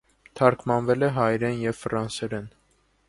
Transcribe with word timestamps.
Թարգմանվել 0.39 1.05
է 1.07 1.09
հայերեն 1.17 1.61
և 1.65 1.77
ֆրանսերեն։ 1.83 2.49